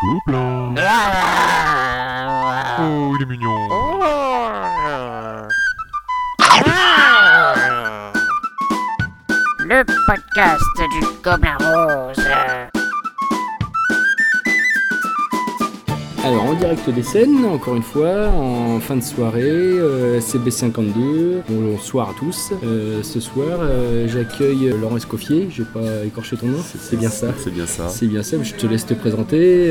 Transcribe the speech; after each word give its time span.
Gobelin. 0.00 0.74
Oh, 2.78 3.14
il 3.16 3.22
est 3.22 3.26
mignon. 3.26 3.68
Le 9.58 9.84
podcast 10.06 10.62
du 10.92 11.00
Gobelin 11.22 11.56
Rose. 11.60 12.19
Alors 16.30 16.44
en 16.44 16.54
direct 16.54 16.88
des 16.88 17.02
scènes, 17.02 17.44
encore 17.44 17.74
une 17.74 17.82
fois, 17.82 18.28
en 18.28 18.78
fin 18.78 18.94
de 18.94 19.00
soirée, 19.02 19.42
euh, 19.50 20.20
CB52, 20.20 21.42
bonsoir 21.48 22.10
à 22.10 22.14
tous. 22.16 22.52
Euh, 22.62 23.02
ce 23.02 23.18
soir, 23.18 23.58
euh, 23.62 24.06
j'accueille 24.06 24.72
Laurent 24.80 24.96
Escoffier, 24.96 25.48
je 25.50 25.64
vais 25.64 25.68
pas 25.74 26.04
écorcher 26.06 26.36
ton 26.36 26.46
nom, 26.46 26.58
c'est 26.62 26.96
bien 26.96 27.08
ça. 27.08 27.34
C'est 27.36 27.52
bien 27.52 27.66
ça. 27.66 27.88
C'est 27.88 28.06
bien 28.06 28.22
ça, 28.22 28.40
je 28.40 28.54
te 28.54 28.64
laisse 28.68 28.86
te 28.86 28.94
présenter 28.94 29.68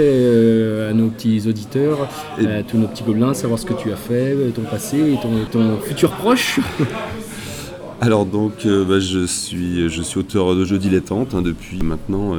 à 0.89 0.91
nos 0.93 1.07
petits 1.07 1.47
auditeurs, 1.47 2.09
Et- 2.38 2.45
à 2.45 2.61
tous 2.61 2.77
nos 2.77 2.88
petits 2.88 3.05
gobelins, 3.05 3.33
savoir 3.33 3.57
ce 3.57 3.66
que 3.66 3.73
tu 3.73 3.94
as 3.94 3.95
fait, 3.95 4.35
ton 4.53 4.63
passé 4.63 4.97
et 4.97 5.17
ton, 5.21 5.45
ton 5.49 5.77
futur 5.80 6.11
proche. 6.11 6.59
Alors 8.02 8.25
donc, 8.25 8.66
bah, 8.66 8.99
je, 8.99 9.25
suis, 9.25 9.88
je 9.89 10.02
suis 10.02 10.19
auteur 10.19 10.53
de 10.55 10.66
jeux 10.66 10.77
dilettantes 10.77 11.35
hein, 11.35 11.41
depuis 11.41 11.80
maintenant 11.83 12.35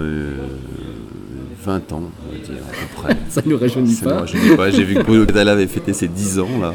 20 1.64 1.92
ans, 1.92 2.02
on 2.28 2.32
va 2.32 2.38
dire, 2.38 2.62
à 2.68 2.72
peu 2.72 3.02
près. 3.02 3.16
Ça 3.28 3.42
ne 3.44 3.50
nous 3.50 3.58
rajeunit 3.58 3.92
C'est 3.92 4.04
pas. 4.04 4.24
dis 4.24 4.56
pas, 4.56 4.70
J'ai 4.70 4.84
vu 4.84 4.94
que 4.94 5.02
Bruno 5.02 5.26
Catala 5.26 5.52
avait 5.52 5.66
fêté 5.66 5.92
ses 5.92 6.08
10 6.08 6.38
ans 6.38 6.48
là. 6.60 6.72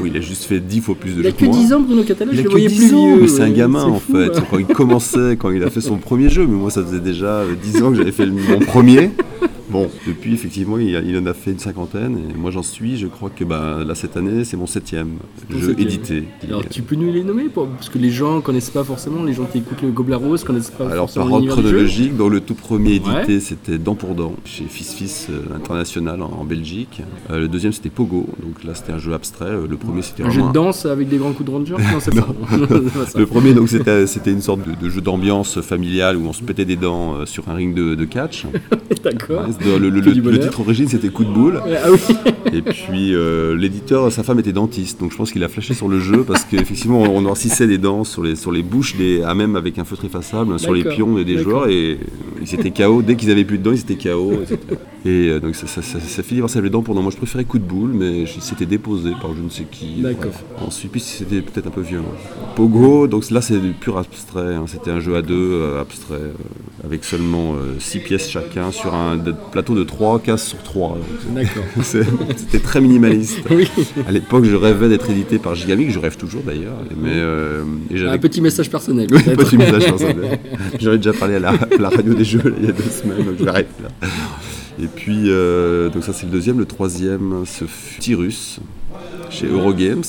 Oui, 0.00 0.10
il 0.12 0.16
a 0.16 0.20
juste 0.20 0.44
fait 0.44 0.58
10 0.60 0.80
fois 0.80 0.94
plus 0.96 1.14
de 1.14 1.20
Il 1.20 1.26
a 1.26 1.30
jeux 1.30 1.34
que 1.36 1.40
que 1.40 1.44
moi. 1.46 1.56
10 1.56 1.72
ans 1.72 1.80
Bruno 1.80 2.02
Catala, 2.02 2.32
Il 2.32 2.36
je 2.36 2.40
a 2.40 2.42
le 2.44 2.48
que 2.48 2.52
voyais 2.52 2.68
10 2.68 2.76
plus 2.88 2.94
ans, 2.94 3.06
vieux. 3.06 3.20
mais 3.22 3.28
c'est 3.28 3.42
un 3.42 3.50
gamin 3.50 3.84
en 3.84 4.00
fou, 4.00 4.12
fait. 4.12 4.36
hein. 4.38 4.44
Quand 4.50 4.58
il 4.58 4.66
commençait, 4.66 5.36
quand 5.38 5.50
il 5.50 5.62
a 5.62 5.70
fait 5.70 5.80
son 5.80 5.96
premier 5.98 6.28
jeu, 6.28 6.46
mais 6.46 6.56
moi 6.56 6.70
ça 6.70 6.82
faisait 6.84 7.00
déjà 7.00 7.26
euh, 7.26 7.54
10 7.62 7.82
ans 7.82 7.90
que 7.90 7.96
j'avais 7.98 8.12
fait 8.12 8.26
mon 8.26 8.58
premier. 8.60 9.10
Bon, 9.74 9.90
depuis 10.06 10.32
effectivement 10.34 10.78
il, 10.78 10.94
a- 10.96 11.00
il 11.00 11.16
en 11.18 11.26
a 11.26 11.34
fait 11.34 11.50
une 11.50 11.58
cinquantaine 11.58 12.16
et 12.30 12.34
moi 12.38 12.50
j'en 12.50 12.62
suis, 12.62 12.96
je 12.96 13.06
crois 13.08 13.28
que 13.28 13.44
bah, 13.44 13.78
là 13.86 13.94
cette 13.94 14.16
année 14.16 14.44
c'est 14.44 14.56
mon 14.56 14.66
septième 14.66 15.16
jeu 15.50 15.68
septième. 15.68 15.88
édité. 15.88 16.24
Alors 16.48 16.64
tu 16.68 16.82
peux 16.82 16.94
nous 16.94 17.12
les 17.12 17.24
nommer 17.24 17.44
pour- 17.44 17.66
Parce 17.68 17.88
que 17.88 17.98
les 17.98 18.10
gens 18.10 18.40
connaissent 18.40 18.70
pas 18.70 18.84
forcément, 18.84 19.22
les 19.24 19.32
gens 19.34 19.44
qui 19.46 19.58
écoutent 19.58 19.82
le 19.82 19.90
Gobelin 19.90 20.16
Rose 20.18 20.44
connaissent 20.44 20.70
pas 20.70 20.84
Alors 20.86 21.06
forcément 21.10 21.24
par 21.26 21.34
ordre 21.34 21.48
chronologique, 21.48 22.16
dans 22.16 22.28
le 22.28 22.40
tout 22.40 22.54
premier 22.54 22.92
édité 22.94 23.34
Ouais. 23.34 23.40
c'était 23.40 23.78
Dent 23.78 23.96
pour 23.96 24.14
Dent 24.14 24.34
chez 24.44 24.64
Fils 24.68 24.94
Fils 24.94 25.26
euh, 25.30 25.54
International 25.56 26.22
en, 26.22 26.30
en 26.30 26.44
Belgique. 26.44 27.02
Euh, 27.30 27.40
le 27.40 27.48
deuxième 27.48 27.72
c'était 27.72 27.90
Pogo, 27.90 28.26
donc 28.42 28.62
là 28.64 28.74
c'était 28.74 28.92
un 28.92 28.98
jeu 28.98 29.12
abstrait. 29.12 29.46
Euh, 29.50 29.66
Le 29.68 29.76
premier 29.76 30.02
c'était 30.02 30.22
Un 30.22 30.30
jeu 30.30 30.42
de 30.42 30.52
danse 30.52 30.86
avec 30.86 31.08
des 31.08 31.16
grands 31.16 31.32
coups 31.32 31.50
de 31.50 31.54
ranger 31.54 31.74
Non, 31.92 31.98
c'est 32.00 32.14
pas. 32.14 32.26
Le 33.18 33.26
premier, 33.26 33.54
donc, 33.54 33.68
c'était, 33.68 34.30
une 34.30 34.40
sorte 34.40 34.60
de, 34.66 34.74
de 34.74 34.90
jeu 34.90 35.00
d'ambiance 35.00 35.60
familiale 35.60 36.16
où 36.16 36.26
on 36.26 36.32
se 36.32 36.42
pétait 36.42 36.64
des 36.64 36.76
dents 36.76 37.24
sur 37.26 37.48
un 37.48 37.54
ring 37.54 37.74
de, 37.74 37.94
de 37.94 38.04
catch. 38.04 38.46
D'accord. 39.04 39.44
Ouais, 39.46 39.52
le, 39.64 40.38
titre 40.38 40.60
origine, 40.60 40.88
c'était 40.88 41.08
Coup 41.08 41.24
de 41.24 41.32
boule. 41.32 41.60
Ah 41.64 41.90
oui, 41.90 41.98
Et 42.52 42.62
puis, 42.62 43.14
euh, 43.14 43.56
l'éditeur, 43.56 44.10
sa 44.10 44.22
femme 44.22 44.38
était 44.38 44.52
dentiste, 44.52 45.00
donc 45.00 45.12
je 45.12 45.16
pense 45.16 45.32
qu'il 45.32 45.44
a 45.44 45.48
flashé 45.48 45.74
sur 45.74 45.88
le 45.88 46.00
jeu 46.00 46.24
parce 46.24 46.44
qu'effectivement, 46.44 47.00
on 47.02 47.20
noircissait 47.20 47.66
des 47.66 47.78
dents 47.78 48.04
sur 48.04 48.22
les, 48.22 48.36
sur 48.36 48.52
les 48.52 48.62
bouches, 48.62 48.96
des, 48.96 49.22
à 49.22 49.34
même 49.34 49.56
avec 49.56 49.78
un 49.78 49.84
feutre 49.84 50.04
effaçable, 50.04 50.58
sur 50.58 50.72
les 50.72 50.84
pions 50.84 51.14
des, 51.14 51.38
joueurs, 51.38 51.68
et 51.68 51.98
ils 52.40 52.54
étaient 52.54 52.70
KO. 52.70 53.02
Dès 53.02 53.16
qu'ils 53.16 53.30
avaient 53.30 53.44
plus 53.44 53.58
de 53.58 53.62
dents, 53.62 53.72
ils 53.72 53.80
étaient 53.80 53.96
KO. 53.96 54.32
etc. 54.42 54.58
Et 55.04 55.28
euh, 55.28 55.40
donc, 55.40 55.54
ça, 55.54 55.66
ça, 55.66 55.82
ça, 55.82 56.00
ça 56.00 56.22
finit 56.22 56.40
par 56.40 56.48
s'appeler 56.48 56.70
dents 56.70 56.82
pour 56.82 56.94
dents. 56.94 57.02
Moi, 57.02 57.12
je 57.12 57.16
préférais 57.16 57.44
Coup 57.44 57.58
de 57.58 57.64
boule, 57.64 57.92
mais 57.92 58.24
c'était 58.40 58.64
déposé 58.64 59.10
par 59.20 59.34
je 59.34 59.42
ne 59.42 59.50
sais 59.50 59.66
qui. 59.70 60.00
D'accord. 60.00 60.32
Ensuite, 60.66 60.92
puis 60.92 61.00
c'était 61.00 61.42
peut-être 61.42 61.66
un 61.66 61.70
peu 61.70 61.82
violent. 61.82 62.12
Pogo, 62.56 63.06
donc 63.06 63.30
là 63.30 63.40
c'est 63.42 63.58
du 63.58 63.72
pur 63.72 63.98
abstrait, 63.98 64.54
hein. 64.54 64.64
c'était 64.66 64.90
un 64.90 65.00
jeu 65.00 65.16
à 65.16 65.22
deux 65.22 65.34
euh, 65.34 65.80
abstrait, 65.80 66.14
euh, 66.14 66.32
avec 66.84 67.04
seulement 67.04 67.54
6 67.78 67.98
pièces 67.98 68.30
chacun 68.30 68.70
sur 68.70 68.94
un 68.94 69.18
plateau 69.52 69.74
de 69.74 69.82
3 69.82 70.20
cases 70.20 70.46
sur 70.48 70.62
3. 70.62 70.98
d'accord. 71.34 71.64
C'était 72.36 72.60
très 72.60 72.80
minimaliste. 72.80 73.40
Oui. 73.50 73.68
À 74.06 74.12
l'époque 74.12 74.44
je 74.44 74.54
rêvais 74.56 74.88
d'être 74.88 75.10
édité 75.10 75.38
par 75.38 75.54
Gigamic, 75.54 75.90
je 75.90 75.98
rêve 75.98 76.16
toujours 76.16 76.42
d'ailleurs, 76.42 76.76
mais 76.96 77.18
et 77.90 78.06
Un 78.06 78.18
petit 78.18 78.40
message 78.40 78.70
personnel. 78.70 79.08
oui, 79.10 79.20
petit 79.36 79.56
message 79.56 79.84
personnel. 79.84 80.38
J'en 80.80 80.92
ai 80.92 80.96
déjà 80.96 81.12
parlé 81.12 81.34
à 81.34 81.40
la, 81.40 81.50
à 81.50 81.78
la 81.78 81.88
radio 81.88 82.14
des 82.14 82.24
jeux 82.24 82.42
là, 82.44 82.56
il 82.58 82.66
y 82.66 82.68
a 82.68 82.72
deux 82.72 82.82
semaines, 82.84 83.24
donc 83.24 83.34
je 83.38 83.44
l'arrête 83.44 83.68
là. 83.82 83.88
Et 84.82 84.86
puis, 84.86 85.24
euh, 85.26 85.88
donc 85.88 86.02
ça 86.04 86.12
c'est 86.12 86.26
le 86.26 86.32
deuxième. 86.32 86.58
Le 86.58 86.66
troisième, 86.66 87.44
ce 87.46 87.64
fut 87.64 88.00
Tyrus, 88.00 88.58
chez 89.30 89.46
Eurogames, 89.46 90.02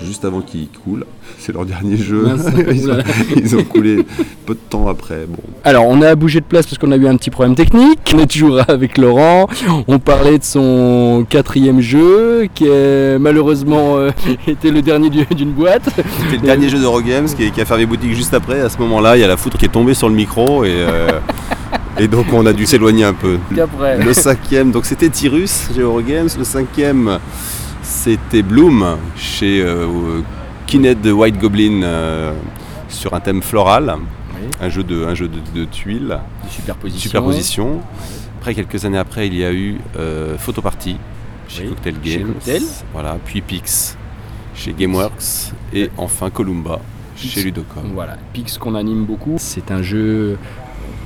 juste 0.00 0.24
avant 0.24 0.40
qu'ils 0.40 0.68
coulent. 0.68 1.04
C'est 1.38 1.52
leur 1.52 1.64
dernier 1.64 1.96
jeu. 1.96 2.26
Ils, 2.70 2.90
ont, 2.90 2.94
Oula. 2.94 3.04
ils 3.36 3.56
ont 3.56 3.62
coulé 3.64 4.04
peu 4.44 4.52
de 4.54 4.58
temps 4.68 4.88
après. 4.88 5.26
Bon, 5.26 5.38
Alors, 5.64 5.86
on 5.86 6.02
a 6.02 6.14
bougé 6.14 6.40
de 6.40 6.44
place 6.44 6.66
parce 6.66 6.76
qu'on 6.76 6.90
a 6.92 6.96
eu 6.96 7.06
un 7.06 7.16
petit 7.16 7.30
problème 7.30 7.54
technique. 7.54 7.98
On 8.14 8.18
est 8.18 8.26
toujours 8.30 8.60
avec 8.68 8.98
Laurent. 8.98 9.46
On 9.88 9.98
parlait 10.00 10.38
de 10.38 10.44
son 10.44 11.24
quatrième 11.30 11.80
jeu 11.80 12.48
qui 12.54 12.66
est 12.66 13.18
malheureusement 13.18 13.96
euh, 13.96 14.10
était 14.46 14.70
le 14.70 14.82
dernier 14.82 15.08
du- 15.08 15.24
d'une 15.34 15.52
boîte. 15.52 15.84
C'était 15.96 16.36
le 16.36 16.42
dernier 16.42 16.68
jeu 16.68 16.78
d'Eurogames 16.78 17.26
qui, 17.26 17.50
qui 17.52 17.60
a 17.60 17.64
fermé 17.64 17.86
boutique 17.86 18.12
juste 18.14 18.34
après. 18.34 18.60
À 18.60 18.68
ce 18.68 18.76
moment-là, 18.78 19.16
il 19.16 19.20
y 19.20 19.24
a 19.24 19.28
la 19.28 19.36
foudre 19.38 19.56
qui 19.56 19.64
est 19.64 19.68
tombée 19.72 19.94
sur 19.94 20.08
le 20.10 20.14
micro 20.14 20.64
et, 20.64 20.68
euh, 20.72 21.08
et 22.00 22.08
donc 22.08 22.26
on 22.32 22.46
a 22.46 22.52
dû 22.52 22.64
s'éloigner 22.64 23.04
un 23.04 23.12
peu. 23.12 23.38
Après. 23.60 23.98
Le 24.02 24.14
cinquième, 24.14 24.72
donc 24.72 24.86
c'était 24.86 25.10
Tyrus 25.10 25.68
chez 25.74 25.80
Eurogames. 25.80 26.28
Le 26.38 26.44
cinquième, 26.44 27.18
c'était 27.82 28.42
Bloom 28.42 28.96
chez 29.16 29.60
euh, 29.62 30.22
de 30.72 31.12
White 31.12 31.38
Goblin 31.38 31.82
euh, 31.82 32.32
sur 32.88 33.12
un 33.12 33.20
thème 33.20 33.42
floral, 33.42 33.94
un 34.60 34.68
jeu 34.70 34.82
de, 34.82 35.04
un 35.04 35.14
jeu 35.14 35.28
de, 35.28 35.60
de 35.60 35.64
tuiles, 35.66 36.18
Superposition. 36.48 37.10
superposition. 37.10 37.80
Après, 38.38 38.54
quelques 38.54 38.82
années 38.86 38.96
après, 38.98 39.26
il 39.26 39.34
y 39.34 39.44
a 39.44 39.52
eu 39.52 39.78
euh, 39.98 40.38
Photoparty 40.38 40.96
chez 41.48 41.64
Oui, 41.64 41.68
Cocktail 41.70 41.94
chez 42.02 42.18
Games. 42.18 42.32
Cocktail. 42.32 42.62
Voilà, 42.94 43.18
puis 43.24 43.42
Pix 43.42 43.98
chez 44.54 44.72
Gameworks 44.72 45.52
et 45.74 45.90
enfin 45.98 46.30
Columba 46.30 46.80
chez 47.16 47.42
Ludocom. 47.42 47.90
Voilà, 47.92 48.16
Pix 48.32 48.56
qu'on 48.56 48.74
anime 48.74 49.04
beaucoup. 49.04 49.36
C'est 49.38 49.70
un 49.70 49.82
jeu 49.82 50.38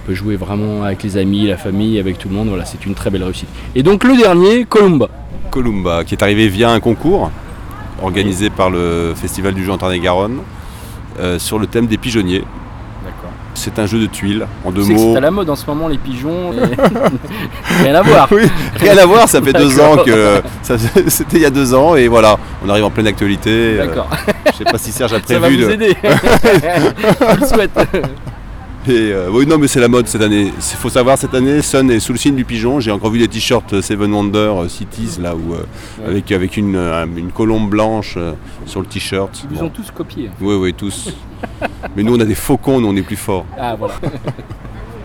peut 0.07 0.15
jouer 0.15 0.37
vraiment 0.37 0.83
avec 0.85 1.03
les 1.03 1.17
amis, 1.17 1.47
la 1.47 1.57
famille, 1.57 1.99
avec 1.99 2.19
tout 2.19 2.29
le 2.29 2.35
monde. 2.35 2.49
Voilà, 2.49 2.65
c'est 2.65 2.85
une 2.87 2.95
très 2.95 3.11
belle 3.11 3.25
réussite. 3.25 3.49
Et 3.75 3.83
donc 3.83 4.05
le 4.05 4.17
dernier, 4.17 4.65
Columba. 4.65 5.09
Columba, 5.51 6.05
qui 6.05 6.15
est 6.15 6.23
arrivé 6.23 6.49
via 6.49 6.71
un 6.71 6.81
concours 6.81 7.31
organisé 8.03 8.51
par 8.51 8.71
le 8.71 9.13
Festival 9.17 9.55
du 9.55 9.65
jeu 9.65 9.73
en 9.73 9.79
Tarn-et-Garonne 9.79 10.39
euh, 11.21 11.39
sur 11.39 11.59
le 11.59 11.67
thème 11.67 11.87
des 11.87 11.97
pigeonniers. 11.97 12.43
D'accord. 13.05 13.31
C'est 13.55 13.79
un 13.79 13.87
jeu 13.87 14.01
de 14.01 14.07
tuiles, 14.07 14.47
en 14.65 14.73
deux 14.73 14.83
mots. 14.83 15.13
c'est 15.13 15.19
à 15.19 15.21
la 15.21 15.31
mode 15.31 15.49
en 15.49 15.55
ce 15.57 15.65
moment 15.67 15.87
les 15.89 15.97
pigeons. 15.99 16.53
et- 16.53 17.83
Rien 17.85 17.95
à 17.95 18.03
voir. 18.03 18.29
Oui, 18.33 18.43
rien 18.81 18.99
à 18.99 19.07
voir, 19.07 19.29
ça 19.29 19.41
fait 19.41 19.53
deux 19.53 19.79
ans 19.81 19.97
que. 20.05 20.43
C'était 21.09 21.37
il 21.37 21.43
y 21.43 21.47
a 21.47 21.51
deux 21.51 21.73
ans 21.73 21.95
et 21.95 22.09
voilà, 22.09 22.37
on 22.67 22.69
arrive 22.69 22.85
en 22.85 22.91
pleine 22.91 23.07
actualité. 23.07 23.51
Euh, 23.79 23.87
D'accord. 23.87 24.09
Je 24.47 24.59
sais 24.59 24.65
pas 24.65 24.79
si 24.79 24.91
Serge 24.91 25.13
a 25.13 25.21
Ça 25.25 25.39
va 25.39 25.47
prévu. 25.47 25.63
vous 25.63 25.69
le- 25.69 25.75
aider. 25.75 25.97
Je 26.03 27.41
le 27.41 27.47
souhaite. 27.47 27.71
Et, 28.87 29.13
euh, 29.13 29.29
oui, 29.33 29.47
non, 29.47 29.57
mais 29.57 29.67
c'est 29.67 29.81
la 29.81 29.89
mode 29.89 30.07
cette 30.09 30.21
année. 30.21 30.53
Il 30.57 30.77
faut 30.77 30.91
savoir, 30.91 31.17
cette 31.17 31.33
année, 31.35 31.63
Sun 31.63 31.91
est 31.91 32.01
sous 32.01 32.13
le 32.13 32.19
signe 32.19 32.35
du 32.35 32.45
pigeon. 32.45 32.81
J'ai 32.81 32.91
encore 32.91 33.11
vu 33.11 33.19
des 33.19 33.29
t-shirts 33.29 33.73
euh, 33.73 33.81
Seven 33.83 34.13
Wonder 34.13 34.39
euh, 34.39 34.69
Cities, 34.69 35.19
là, 35.23 35.35
où, 35.35 35.55
euh, 35.55 35.59
Ouais. 36.03 36.11
avec, 36.11 36.33
avec 36.33 36.57
une, 36.59 36.77
euh, 36.77 37.07
une 37.17 37.31
colombe 37.33 37.71
blanche 37.71 38.19
sur 38.67 38.81
le 38.81 38.87
t-shirt. 38.87 39.47
Ils 39.51 39.57
Bon. 39.59 39.65
ont 39.67 39.69
tous 39.71 39.91
copié. 39.91 40.31
Oui, 40.41 40.55
oui, 40.57 40.75
tous. 40.75 41.15
mais 41.97 42.03
nous, 42.03 42.15
on 42.15 42.21
a 42.21 42.25
des 42.27 42.35
faucons, 42.35 42.79
nous, 42.81 42.89
on 42.89 42.97
est 42.97 43.03
plus 43.03 43.17
forts. 43.17 43.47
Ah 43.59 43.75
voilà. 43.75 43.95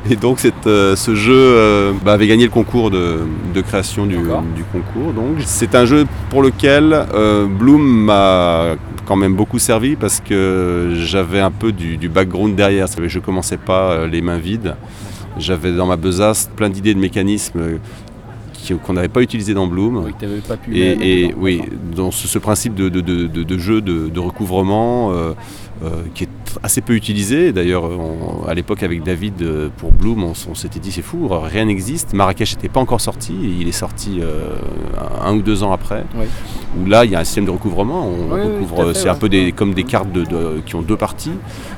Et 0.10 0.16
donc 0.16 0.40
cette, 0.40 0.66
euh, 0.66 0.96
ce 0.96 1.14
jeu 1.14 1.34
euh, 1.36 1.92
bah, 2.06 2.14
avait 2.14 2.28
gagné 2.28 2.46
le 2.46 2.50
concours 2.50 2.90
de, 2.90 3.20
de 3.54 3.62
création 3.62 4.06
du, 4.06 4.16
du 4.16 4.64
concours. 4.72 5.12
Donc 5.14 5.38
c'est 5.46 5.76
un 5.76 5.84
jeu 5.84 6.06
pour 6.30 6.42
lequel 6.42 7.06
euh, 7.14 7.46
Bloom 7.46 7.82
m'a 8.06 8.76
quand 9.10 9.16
même 9.16 9.34
beaucoup 9.34 9.58
servi 9.58 9.96
parce 9.96 10.20
que 10.20 10.92
j'avais 10.94 11.40
un 11.40 11.50
peu 11.50 11.72
du, 11.72 12.08
background 12.10 12.56
derrière. 12.56 12.86
Je 13.08 13.18
commençais 13.18 13.58
pas 13.58 13.92
euh, 13.94 14.08
les 14.08 14.22
mains 14.22 14.38
vides. 14.38 14.76
J'avais 15.40 15.72
dans 15.72 15.88
ma 15.88 15.96
besace 15.98 16.48
plein 16.56 16.70
d'idées 16.70 16.94
de 16.94 17.00
mécanismes 17.00 17.60
euh, 17.60 17.78
qu'on 18.84 18.94
n'avait 18.94 19.08
pas 19.08 19.22
utilisés 19.22 19.54
dans 19.54 19.68
Bloom. 19.68 20.04
Oui, 20.06 20.14
que 20.20 20.40
pas 20.48 20.58
pu. 20.58 20.78
Et, 20.78 21.34
oui, 21.38 21.62
dans 21.96 22.12
ce, 22.12 22.28
ce 22.28 22.40
principe 22.40 22.76
de, 22.76 22.90
de- 22.90 23.02
de- 23.02 23.28
de- 23.28 23.44
de 23.44 23.58
jeu 23.58 23.82
de, 23.82 24.20
recouvrement 24.20 25.12
euh, 25.12 25.34
euh, 25.84 25.90
qui 26.14 26.26
est 26.26 26.30
assez 26.64 26.82
peu 26.82 26.94
utilisé. 26.94 27.52
D'ailleurs, 27.52 27.86
à 28.48 28.54
l'époque 28.54 28.84
avec 28.84 29.04
David 29.04 29.42
euh, 29.42 29.70
pour 29.78 29.92
Bloom, 29.92 30.24
on, 30.24 30.34
s'était 30.56 30.80
dit 30.80 30.92
c'est 30.92 31.02
fou, 31.02 31.28
rien 31.30 31.66
n'existe. 31.66 32.14
Marrakech 32.14 32.56
n'était 32.56 32.70
pas 32.70 32.80
encore 32.80 33.02
sorti, 33.02 33.34
il 33.60 33.68
est 33.68 33.72
sorti 33.72 34.20
euh, 34.22 34.56
un 35.24 35.36
ou 35.36 35.42
deux 35.42 35.64
ans 35.64 35.72
après. 35.72 36.04
Oui. 36.16 36.26
Où 36.80 36.86
là, 36.88 37.06
il 37.06 37.12
y 37.12 37.16
a 37.16 37.20
un 37.20 37.24
système 37.24 37.46
de 37.46 37.52
recouvrement. 37.52 38.08
On 38.08 38.34
Oui, 38.34 38.42
recouvre, 38.42 38.94
c'est 38.94 39.10
un 39.10 39.16
peu 39.16 39.30
des, 39.30 39.52
comme 39.52 39.74
des 39.74 39.84
cartes 39.84 40.10
qui 40.66 40.76
ont 40.76 40.82
deux 40.82 40.98
parties. 40.98 41.32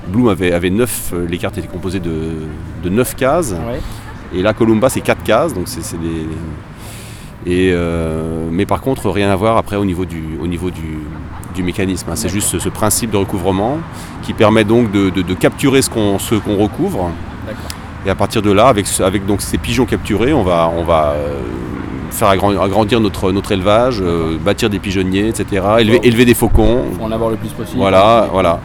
Bloom 0.08 0.28
avait, 0.30 0.52
avait 0.52 0.70
neuf, 0.70 1.14
les 1.30 1.38
cartes 1.38 1.58
étaient 1.58 1.68
composées 1.68 2.00
de, 2.00 2.12
de 2.84 2.90
neuf 2.90 3.16
cases. 3.16 3.52
Ouais. 3.52 3.80
Et 4.34 4.42
là, 4.42 4.54
Columba, 4.54 4.90
c'est 4.90 5.02
4 5.02 5.24
cases, 5.24 5.54
donc 5.54 5.64
c'est 5.68 6.00
des. 6.00 6.28
Et, 7.46 7.72
euh, 7.74 8.48
mais 8.52 8.66
par 8.66 8.82
contre, 8.82 9.10
rien 9.10 9.30
à 9.32 9.36
voir 9.36 9.58
après 9.58 9.76
au 9.76 9.84
niveau 9.86 10.06
du, 10.06 10.38
au 10.42 10.46
niveau 10.48 10.70
du, 10.70 11.00
du 11.56 11.64
mécanisme. 11.64 12.08
hein. 12.12 12.16
C'est 12.16 12.30
juste 12.30 12.48
ce, 12.50 12.60
ce 12.60 12.70
principe 12.70 13.10
de 13.12 13.18
recouvrement 13.18 13.80
qui 14.22 14.34
permet 14.34 14.64
donc 14.64 14.92
de, 14.92 15.10
de- 15.10 15.24
de 15.24 15.34
capturer 15.34 15.82
ce 15.82 15.90
qu'on 15.90 16.18
recouvre. 16.58 17.10
Et 18.06 18.10
à 18.10 18.16
partir 18.16 18.42
de 18.44 18.52
là, 18.52 18.68
avec, 18.68 18.86
avec 19.00 19.26
donc 19.26 19.42
ces 19.42 19.58
pigeons 19.58 19.86
capturés, 19.86 20.34
on 20.34 20.44
va, 20.44 20.72
on 20.76 20.84
va 20.84 21.14
euh, 21.16 21.40
faire 22.12 22.30
agran- 22.30 22.60
agrandir 22.64 23.00
notre, 23.00 23.32
notre 23.32 23.52
élevage, 23.52 23.98
euh, 24.02 24.38
bâtir 24.38 24.70
des 24.70 24.80
pigeonniers, 24.80 25.28
etc. 25.28 25.66
Élever 26.04 26.26
des 26.26 26.34
faucons. 26.36 26.84
Faut 26.98 27.04
en 27.06 27.12
avoir 27.12 27.32
le 27.32 27.38
plus 27.38 27.50
possible. 27.50 27.80
Voilà, 27.80 28.28
voilà. 28.32 28.60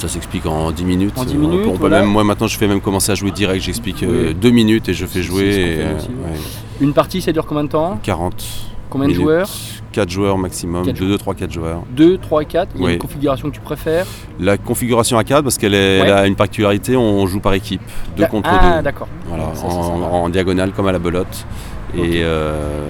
Ça 0.00 0.08
s'explique 0.08 0.46
en 0.46 0.70
10 0.72 0.84
minutes. 0.86 1.12
En 1.18 1.24
10 1.26 1.34
Euh, 1.34 1.36
on 1.36 1.40
peut- 1.42 1.46
minutes, 1.50 1.66
on 1.68 1.72
peut 1.72 1.76
voilà. 1.80 2.00
même, 2.00 2.08
moi 2.08 2.24
maintenant 2.24 2.46
je 2.46 2.56
fais 2.56 2.66
même 2.66 2.80
commencer 2.80 3.12
à 3.12 3.14
jouer 3.14 3.32
direct, 3.32 3.62
j'explique 3.62 4.02
Oui. 4.08 4.34
2 4.34 4.50
minutes 4.50 4.88
et 4.88 4.94
je 4.94 5.04
fais 5.04 5.22
jouer 5.22 5.44
et, 5.44 5.80
euh, 5.82 5.96
aussi, 5.98 6.06
ouais. 6.08 6.30
ouais, 6.32 6.38
Une 6.80 6.94
partie, 6.94 7.20
ça 7.20 7.32
dure 7.32 7.44
combien 7.44 7.64
de 7.64 7.68
temps? 7.68 7.98
40. 8.02 8.42
Combien 8.88 9.08
de 9.08 9.12
minutes. 9.12 9.22
joueurs? 9.26 9.48
4 9.92 10.08
joueurs 10.08 10.38
maximum, 10.38 10.86
Quatre 10.86 10.98
2, 10.98 11.18
3, 11.18 11.34
4 11.34 11.52
joueurs. 11.52 11.82
2, 11.94 12.16
3, 12.16 12.44
4 12.44 12.70
Il 12.76 12.80
y 12.80 12.84
a 12.84 12.86
Oui. 12.86 12.92
une 12.94 12.98
configuration 12.98 13.50
que 13.50 13.54
tu 13.54 13.60
préfères? 13.60 14.06
La 14.40 14.56
configuration 14.56 15.18
à 15.18 15.22
4 15.24 15.42
parce 15.42 15.58
qu'elle 15.58 15.72
Ouais. 15.74 16.10
a 16.10 16.26
une 16.26 16.34
particularité, 16.34 16.96
on 16.96 17.26
joue 17.26 17.40
par 17.40 17.52
équipe, 17.52 17.82
2 18.16 18.24
Ah, 18.24 18.28
contre 18.28 18.48
Ah, 18.50 18.76
2. 18.78 18.82
d'accord. 18.84 19.08
Voilà, 19.28 19.50
Ça, 19.54 19.66
en, 19.66 20.30
diagonale 20.30 20.72
comme 20.72 20.88
à 20.88 20.92
la 20.92 20.98
belote. 20.98 21.44
Euh, 21.98 22.86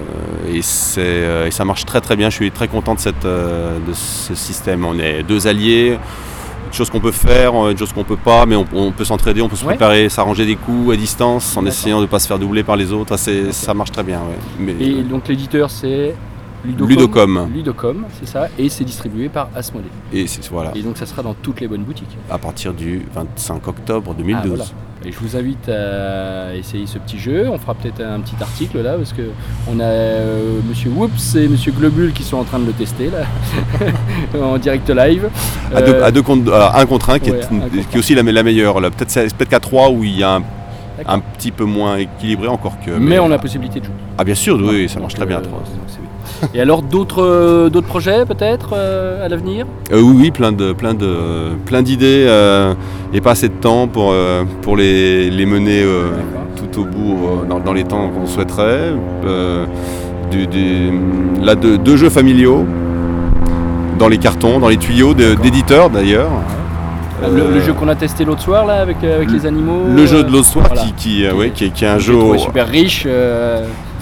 et, 0.49 0.61
euh, 0.97 1.51
ça 1.51 1.65
marche 1.65 1.83
très 1.85 1.99
très 1.99 2.15
bien. 2.15 2.29
Je 2.29 2.35
suis 2.35 2.51
très 2.51 2.69
content 2.69 2.95
de, 2.95 2.99
cette, 2.99 3.25
euh, 3.25 3.77
de 3.85 3.93
ce 3.93 4.33
système. 4.33 4.85
On 4.85 4.97
est 4.97 5.23
deux 5.23 5.47
alliés, 5.47 5.97
une 6.71 6.77
chose 6.77 6.89
qu'on 6.89 7.01
peut 7.01 7.11
faire, 7.11 7.53
une 7.69 7.77
chose 7.77 7.91
qu'on 7.91 8.05
peut 8.05 8.15
pas, 8.15 8.45
mais 8.45 8.55
on, 8.55 8.65
on 8.73 8.91
peut 8.93 9.03
s'entraider, 9.03 9.41
on 9.41 9.49
peut 9.49 9.57
se 9.57 9.65
préparer, 9.65 10.07
s'arranger 10.07 10.45
des 10.45 10.55
coups 10.55 10.93
à 10.93 10.95
distance 10.95 11.57
en 11.57 11.65
essayant 11.65 11.97
de 11.97 12.03
ne 12.03 12.07
pas 12.07 12.17
se 12.19 12.27
faire 12.27 12.39
doubler 12.39 12.63
par 12.63 12.77
les 12.77 12.93
autres. 12.93 13.17
Ça 13.17 13.73
marche 13.73 13.91
très 13.91 14.03
bien. 14.03 14.19
ouais. 14.19 14.37
Mais, 14.57 14.71
Et 14.79 15.03
donc 15.03 15.27
l'éditeur, 15.27 15.69
c'est 15.69 16.15
Ludocom. 16.63 16.87
Ludocom. 16.89 17.49
Ludocom, 17.53 18.05
c'est 18.19 18.27
ça. 18.27 18.47
Et 18.57 18.69
c'est 18.69 18.85
distribué 18.85 19.27
par 19.27 19.49
Asmodee. 19.53 19.87
et 20.13 20.27
c'est- 20.27 20.47
voilà, 20.49 20.71
Et 20.75 20.81
donc 20.81 20.95
ça 20.97 21.05
sera 21.05 21.21
dans 21.23 21.33
toutes 21.33 21.59
les 21.59 21.67
bonnes 21.67 21.83
boutiques. 21.83 22.15
à 22.29 22.37
partir 22.37 22.73
du 22.73 23.01
25 23.13 23.67
octobre 23.67 24.13
2012. 24.13 24.43
Ah, 24.43 24.47
voilà. 24.47 24.63
Et 25.03 25.11
je 25.11 25.17
vous 25.19 25.35
invite 25.35 25.67
à 25.67 26.53
essayer 26.55 26.85
ce 26.85 26.99
petit 26.99 27.17
jeu. 27.17 27.47
On 27.51 27.57
fera 27.57 27.73
peut-être 27.73 28.01
un 28.01 28.19
petit 28.19 28.35
article 28.39 28.81
là, 28.81 28.93
parce 28.97 29.13
que 29.13 29.23
on 29.67 29.79
a 29.79 29.83
euh, 29.83 30.59
Monsieur 30.69 30.91
Whoops 30.91 31.35
et 31.35 31.47
Monsieur 31.47 31.71
Globule 31.71 32.13
qui 32.13 32.23
sont 32.23 32.37
en 32.37 32.43
train 32.43 32.59
de 32.59 32.67
le 32.67 32.71
tester 32.73 33.09
là, 33.09 33.25
en 34.39 34.57
direct 34.59 34.87
live. 34.91 35.29
À, 35.73 35.81
deux, 35.81 35.93
Euh, 35.93 36.05
à 36.05 36.11
deux 36.11 36.21
contre, 36.21 36.53
alors, 36.53 36.75
un 36.75 36.85
contre 36.85 37.09
un 37.09 37.19
qui, 37.19 37.31
ouais, 37.31 37.39
est, 37.39 37.43
un 37.45 37.47
contre 37.47 37.89
qui 37.89 37.95
est 37.95 37.99
aussi 37.99 38.13
la, 38.13 38.21
la 38.21 38.43
meilleure. 38.43 38.79
là. 38.79 38.91
Peut-être, 38.91 39.09
c'est- 39.09 39.35
peut-être 39.35 39.49
qu'à 39.49 39.59
3 39.59 39.89
où 39.89 40.03
il 40.03 40.17
y 40.19 40.23
a 40.23 40.35
un. 40.35 40.43
Un 41.07 41.19
petit 41.19 41.51
peu 41.51 41.65
moins 41.65 41.97
équilibré 41.97 42.47
encore 42.47 42.75
que. 42.85 42.91
mais, 42.91 43.19
on 43.19 43.25
a 43.25 43.29
la 43.29 43.39
possibilité 43.39 43.79
de 43.79 43.85
jouer. 43.85 43.93
Ah 44.17 44.23
bien 44.23 44.35
sûr, 44.35 44.59
oui, 44.61 44.87
ça 44.87 44.95
Donc, 44.95 45.03
marche 45.03 45.15
très 45.15 45.25
bien 45.25 45.37
à 45.37 45.39
euh, 45.39 45.43
3. 45.43 45.59
donc 45.59 45.67
c'est 45.87 45.97
bien. 45.99 46.07
Et 46.53 46.61
alors 46.61 46.81
d'autres 46.81 47.21
euh, 47.23 47.69
d'autres 47.69 47.87
projets 47.87 48.25
peut-être 48.25 48.69
euh, 48.73 49.25
à 49.25 49.29
l'avenir? 49.29 49.65
Euh, 49.91 50.01
oui, 50.01 50.15
oui, 50.19 50.31
plein 50.31 50.51
de, 50.51 50.73
plein 50.73 50.93
de, 50.93 51.15
plein 51.65 51.81
d'idées 51.81 52.25
euh, 52.27 52.73
et 53.13 53.21
pas 53.21 53.31
assez 53.31 53.49
de 53.49 53.53
temps 53.53 53.87
pour, 53.87 54.13
pour 54.61 54.75
les, 54.77 55.29
les 55.29 55.45
mener 55.45 55.81
euh, 55.83 56.09
tout 56.55 56.81
au 56.81 56.85
bout 56.85 57.17
dans, 57.49 57.59
dans 57.59 57.73
les 57.73 57.83
temps 57.83 58.09
qu'on 58.09 58.25
souhaiterait. 58.27 58.93
Du- 60.31 60.47
du- 60.47 60.91
là, 61.41 61.55
deux, 61.55 61.77
deux 61.77 61.97
jeux 61.97 62.09
familiaux 62.09 62.65
dans 63.99 64.07
les 64.07 64.17
cartons, 64.17 64.59
dans 64.59 64.69
les 64.69 64.77
tuyaux 64.77 65.13
d'éditeurs 65.13 65.89
d'ailleurs. 65.89 66.29
Le, 67.29 67.41
Euh, 67.41 67.53
le 67.53 67.61
jeu 67.61 67.73
qu'on 67.73 67.87
a 67.87 67.95
testé 67.95 68.25
l'autre 68.25 68.41
soir 68.41 68.65
là 68.65 68.81
avec, 68.81 68.97
euh, 69.03 69.15
avec 69.17 69.31
les 69.31 69.45
animaux. 69.45 69.83
Le 69.95 70.05
jeu 70.05 70.17
euh, 70.19 70.23
de 70.23 70.31
l'autre 70.31 70.47
soir 70.47 70.65
voilà. 70.67 70.81
qui, 70.83 70.93
qui, 70.93 71.25
euh, 71.25 71.49
qui, 71.53 71.65
est- 71.65 71.69
qui 71.69 71.85
est 71.85 71.87
un 71.87 71.99
jeu 71.99 72.15
super 72.37 72.67
riche. 72.67 73.05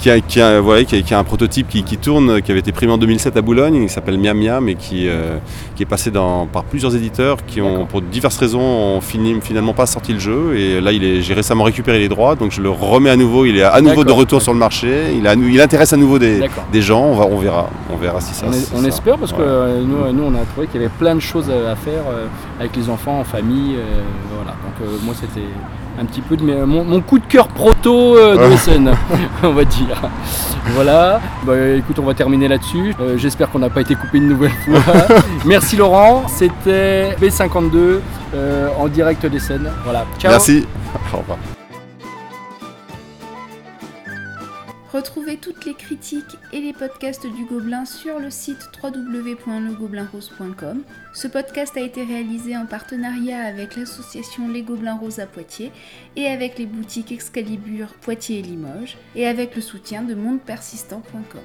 Euh, 0.00 0.02
qui 0.02 0.10
a, 0.10 0.20
qui 0.20 0.40
a- 0.40 0.60
ouais, 0.62 0.84
qui 0.84 0.96
a- 0.96 1.02
qui 1.02 1.14
a 1.14 1.18
un 1.18 1.24
prototype 1.24 1.68
qui, 1.68 1.82
tourne, 1.98 2.40
qui 2.42 2.50
avait 2.50 2.60
été 2.60 2.72
primé 2.72 2.92
en 2.92 2.98
2007 2.98 3.36
à 3.36 3.42
Boulogne, 3.42 3.82
qui 3.86 3.88
s'appelle 3.92 4.18
Miam 4.18 4.38
Miam 4.38 4.68
et 4.68 4.74
qui, 4.74 5.08
euh, 5.08 5.38
qui 5.76 5.82
est 5.82 5.86
passé 5.86 6.10
dans, 6.10 6.46
par 6.46 6.64
plusieurs 6.64 6.94
éditeurs 6.96 7.38
qui 7.46 7.60
ont, 7.60 7.86
pour 7.86 8.00
diverses 8.02 8.36
raisons, 8.38 8.60
ont 8.60 9.00
fini, 9.00 9.36
finalement 9.42 9.72
pas 9.74 9.86
sorti 9.86 10.12
le 10.12 10.18
jeu. 10.18 10.56
Et 10.56 10.80
là, 10.80 10.92
il 10.92 11.04
est- 11.04 11.20
j'ai 11.22 11.34
récemment 11.34 11.64
récupéré 11.64 11.98
les 11.98 12.08
droits, 12.08 12.34
donc 12.36 12.52
je 12.52 12.60
le 12.60 12.70
remets 12.70 13.10
à 13.10 13.16
nouveau. 13.16 13.44
Il 13.44 13.56
est 13.58 13.62
à 13.62 13.80
nouveau 13.80 14.04
de 14.04 14.12
retour 14.12 14.40
sur 14.42 14.52
le 14.52 14.58
marché. 14.58 15.14
Il, 15.16 15.26
a- 15.26 15.34
il 15.34 15.60
intéresse 15.60 15.92
à 15.92 15.96
nouveau 15.96 16.18
des, 16.18 16.40
des 16.72 16.82
gens. 16.82 17.02
On, 17.04 17.14
va, 17.14 17.26
on 17.26 17.38
verra. 17.38 17.68
On 17.92 17.96
verra 17.96 18.20
si 18.20 18.34
ça. 18.34 18.46
On, 18.48 18.52
est- 18.52 18.56
si 18.60 18.72
on 18.74 18.80
ça- 18.82 18.88
espère 18.88 19.18
parce 19.18 19.32
que 19.32 19.38
Ouais. 19.38 19.44
euh, 19.46 19.82
nous, 19.82 20.12
nous, 20.12 20.24
on 20.24 20.34
a 20.34 20.44
trouvé 20.44 20.66
qu'il 20.66 20.80
y 20.80 20.84
avait 20.84 20.92
plein 20.98 21.14
de 21.14 21.20
choses 21.20 21.50
à 21.50 21.76
faire 21.76 22.02
euh, 22.10 22.26
avec 22.58 22.74
les 22.76 22.88
enfants 22.88 23.20
en 23.20 23.24
famille. 23.24 23.76
euh, 23.76 24.00
voilà. 24.34 24.52
Donc 24.52 24.74
euh, 24.82 24.96
moi 25.04 25.14
c'était 25.18 25.46
un 26.00 26.04
petit 26.06 26.20
peu 26.22 26.36
de 26.36 26.42
mes- 26.42 26.54
mon, 26.64 26.82
mon 26.84 27.00
coup 27.00 27.18
de 27.18 27.26
cœur 27.26 27.48
proto 27.48 28.16
euh, 28.16 28.34
de 28.36 28.40
Ouais. 28.50 28.56
SN, 28.56 28.90
on 29.42 29.50
va 29.50 29.64
dire. 29.64 30.00
Voilà. 30.74 31.20
Bah, 31.44 31.52
écoute, 31.76 31.98
on 31.98 32.04
va 32.06 32.14
terminer 32.14 32.48
là-dessus. 32.48 32.94
Euh, 33.00 33.18
J'espère 33.18 33.50
qu'on 33.50 33.58
n'a 33.58 33.70
pas 33.70 33.82
été 33.82 33.94
coupé 33.94 34.18
une 34.18 34.28
nouvelle 34.28 34.52
fois. 34.64 34.80
Merci 35.44 35.76
Laurent. 35.76 36.24
C'était 36.28 37.16
B52 37.20 38.00
euh, 38.34 38.68
en 38.78 38.88
direct 38.88 39.26
des 39.26 39.38
scènes. 39.40 39.70
Voilà. 39.84 40.06
Ciao. 40.18 40.30
Merci. 40.32 40.66
Au 41.14 41.18
revoir. 41.18 41.38
Retrouvez 44.92 45.36
toutes 45.36 45.66
les 45.66 45.74
critiques 45.74 46.36
et 46.52 46.60
les 46.60 46.72
podcasts 46.72 47.24
du 47.24 47.44
Gobelin 47.44 47.84
sur 47.84 48.18
le 48.18 48.28
site 48.28 48.68
www.legobelinrose.com. 48.82 50.82
Ce 51.14 51.28
podcast 51.28 51.76
a 51.76 51.80
été 51.80 52.02
réalisé 52.02 52.56
en 52.56 52.66
partenariat 52.66 53.44
avec 53.44 53.76
l'association 53.76 54.48
Les 54.48 54.62
Gobelins 54.62 54.96
Roses 54.96 55.20
à 55.20 55.26
Poitiers 55.26 55.70
et 56.16 56.26
avec 56.26 56.58
les 56.58 56.66
boutiques 56.66 57.12
Excalibur 57.12 57.94
Poitiers 58.00 58.40
et 58.40 58.42
Limoges 58.42 58.96
et 59.14 59.28
avec 59.28 59.54
le 59.54 59.62
soutien 59.62 60.02
de 60.02 60.14
mondepersistant.com. 60.14 61.40